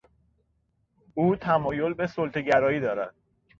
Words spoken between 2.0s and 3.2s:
سلطهگرایی دارد.